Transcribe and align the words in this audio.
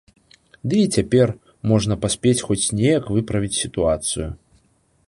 Ды 0.69 0.79
і 0.83 0.87
цяпер 0.99 1.33
можна 1.73 1.99
паспець 2.07 2.35
хоць 2.49 2.61
неяк 2.81 3.03
выправіць 3.19 3.57
сітуацыю. 3.63 4.27